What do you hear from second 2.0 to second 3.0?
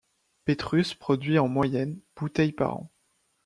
bouteilles par an.